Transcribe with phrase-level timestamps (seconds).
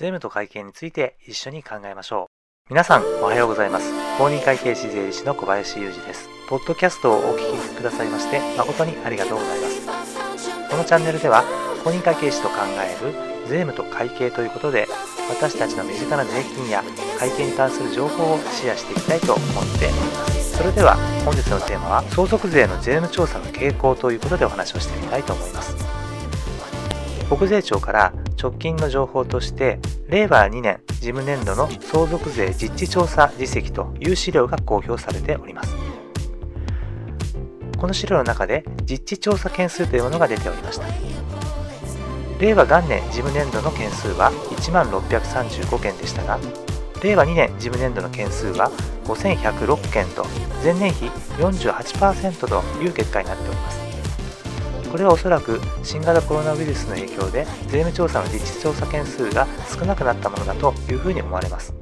[0.00, 2.30] 税務と会計について一緒に考えましょ
[2.70, 2.70] う。
[2.70, 3.90] 皆さん、おはようございます。
[4.16, 6.28] 公認会計士税理士の小林裕二です。
[6.48, 9.66] ポッドキャストをお聞きくださいまして、誠にありがとうございま
[10.36, 10.50] す。
[10.70, 11.42] このチャンネルでは、
[11.82, 13.12] 公認会計士と考える
[13.48, 14.86] 税務と会計ということで、
[15.30, 16.84] 私たちの身近な税金や
[17.18, 19.46] 会計に関する情報をシェアしていきたいと思っ
[19.80, 20.58] ております。
[20.58, 20.94] それでは、
[21.24, 25.74] 本日のテーマは、相続税の税務調査の傾向ということでお話をしてみたいと思います。
[27.28, 35.74] 国税庁から直近の情報として令和2年事務年度の相続税実地調査実績という資料が公表されております。
[37.76, 40.86] この資料の中で実地調査件数というものが出ておりました。
[42.40, 46.38] 令和元年事務年度の件数は1万635件でしたが
[47.02, 48.70] 令和2年事務年度の件数は
[49.04, 50.24] 5106件と
[50.62, 51.06] 前年比
[51.38, 53.87] 48%という結果になっております。
[54.90, 61.74] これはおそらく新型コロナウイルスの影響で税務調査の実地調査件数が少なくなったものだというふうに思われます。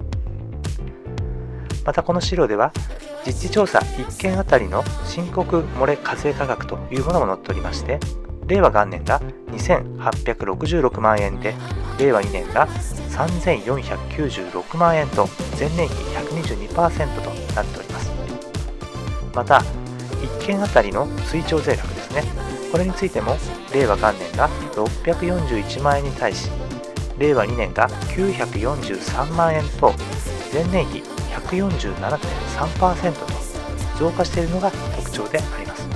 [1.84, 2.72] またこの資料では
[3.24, 8.00] 実地調査1件あたりの申告漏れ課税価格というものも載っておりまして
[8.46, 9.20] 令和元年が
[9.52, 11.54] 2866万円で
[11.98, 15.28] 令和2年が3496万円と
[15.58, 18.10] 前年比122%となっております。
[19.34, 19.62] また
[20.40, 22.55] 1件あたりの追徴税額ですね。
[22.70, 23.36] これについても
[23.72, 26.50] 令和元年が641万円に対し
[27.18, 29.92] 令和2年が943万円と
[30.52, 31.02] 前年比
[31.48, 33.26] 147.3%と
[33.98, 35.88] 増加しているのが特徴であります。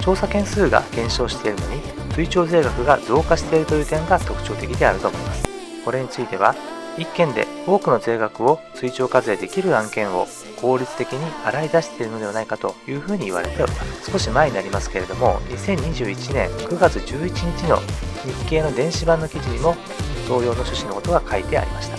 [0.00, 1.80] 調査件数が減少しているのに
[2.14, 5.44] 追徴税額が増加しているという点が特徴的であると思います。
[5.84, 6.54] これについては
[6.96, 10.26] 1件で多くの税額を追徴課税できる案件を
[10.60, 14.10] 効率的に洗い出しているのではないかというふうに言われております。
[14.10, 17.78] 少し前になりますけれども2021年9月11日の
[18.24, 19.74] 日経の電子版の記事にも
[20.28, 21.98] 同様の趣旨のことが書いてありました。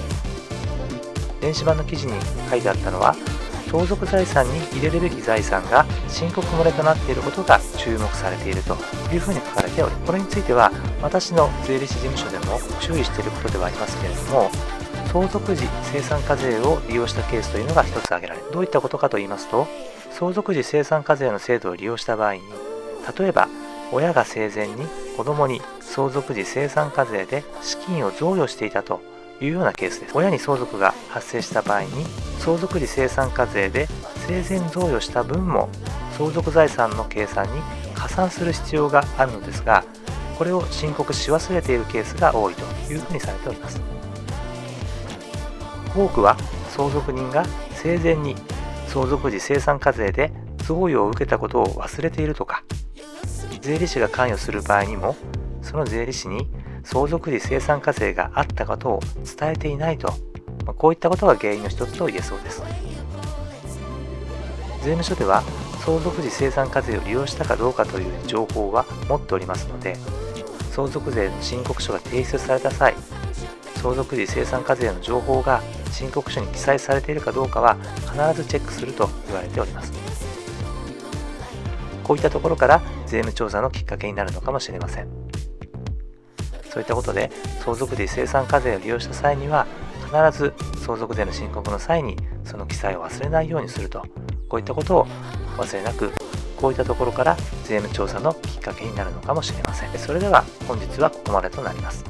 [1.41, 2.13] 電子版の記事に
[2.49, 3.15] 書いてあったのは
[3.69, 8.75] 相続財産に入れるべき財産が申告漏れとなっていることが注目されていると
[9.13, 10.71] いうふうに書かれておりこれについては
[11.01, 14.49] 私の税理士事務所でも注意していることではありますけれども
[15.15, 18.51] 相続時生産課税を利用したケースというのが一つ挙げられる。
[18.51, 19.65] どういったことかと言いますと
[20.11, 22.41] 相続時生産課税の制度を利用した場合に
[23.17, 23.47] 例えば
[23.93, 28.99] 親が生前に子供に相続時生産課税で資金を贈与していたと
[29.39, 30.17] いうようなケースです。
[30.17, 31.87] 親に相続が発生した場合に
[32.39, 33.87] 相続時生産課税で
[34.27, 35.69] 生前贈与した分も
[36.17, 37.61] 相続財産の計算に
[37.93, 39.85] 加算する必要があるのですが
[40.37, 43.79] これを申告し忘れているケースが多いというふうにされております。
[45.95, 46.37] 多くは
[46.69, 48.35] 相続人が生前に
[48.87, 52.63] 相続時生産課税で贈与を受けたことを忘れているとか。
[53.65, 55.15] 税理士が関与する場合にも
[55.63, 56.47] その税理士に
[56.83, 58.99] 相続時生産課税があったことを
[59.39, 60.13] 伝えていないと、
[60.67, 62.61] まこういったことが原因の一つと言えそうです。
[64.83, 65.41] 税務署では
[65.83, 69.97] 相続時生産課税を利用したかどうかという情報は持っておりますので
[70.71, 72.93] 相続税の申告書が提出された際
[73.77, 75.63] 相続時生産課税の情報が
[75.95, 79.93] 申告書に記載されているかどうかは必ずチェックすると言われております。
[82.03, 85.07] こういったところから税務調査のきっかけになるのかもしれません。
[86.69, 87.31] そういったことで
[87.63, 89.65] 相続時生産課税を利用した際には
[90.03, 94.03] 必ず相続税の申告の際にその記載を忘れないようにすると。
[94.49, 95.07] こういったことを
[95.57, 96.11] 忘れなく
[96.57, 99.97] こういったところから税務調査のきっかけになるのかもしれません。
[99.97, 102.03] それでは本日はここまでとなります。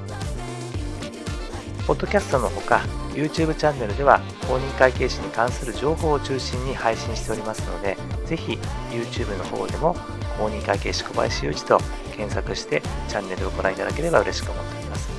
[1.88, 2.82] ポッドキャストのほか
[3.14, 8.58] YouTube チャンネルでは公認会計士に関する情報を中心に配信しておりますのでぜひ
[8.92, 9.94] YouTube の方でも
[10.38, 11.80] 公認会計士小林雄一と
[12.16, 15.10] 検索してチャンネルをご覧いただければ嬉しく思っております。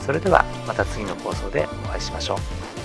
[0.00, 2.75] それではまた次の放送でお会いしましょう。